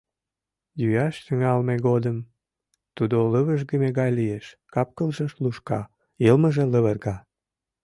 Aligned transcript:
Йӱаш 0.81 1.15
тӱҥалме 1.25 1.75
годым 1.87 2.17
тудо 2.95 3.15
лывыжгыме 3.31 3.89
гай 3.99 4.11
лиеш, 4.17 4.45
капкылже 4.73 5.25
лушка, 5.43 5.81
йылмыже 6.25 6.63
лывырга. 6.73 7.15